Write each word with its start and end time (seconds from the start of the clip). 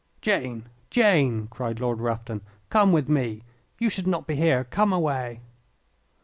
"Jane, 0.19 0.67
Jane," 0.89 1.45
cried 1.51 1.79
Lord 1.79 1.99
Rufton; 2.01 2.41
"come 2.71 2.91
with 2.91 3.07
me. 3.07 3.43
You 3.77 3.87
should 3.87 4.07
not 4.07 4.25
be 4.25 4.35
here. 4.35 4.63
Come 4.63 4.91
away." 4.91 5.41